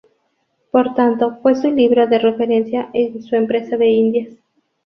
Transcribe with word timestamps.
Por 0.71 0.95
tanto, 0.95 1.37
fue 1.43 1.53
su 1.53 1.69
libro 1.69 2.07
de 2.07 2.17
referencia 2.17 2.89
en 2.95 3.21
su 3.21 3.35
Empresa 3.35 3.77
de 3.77 3.87
Indias. 3.89 4.33